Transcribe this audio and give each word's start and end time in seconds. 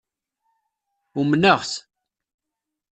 Umneɣ-t. 1.19 1.71